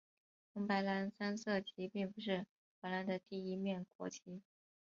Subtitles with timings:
[0.51, 2.47] 红白蓝三色旗并不是
[2.81, 4.41] 荷兰的第一面国旗。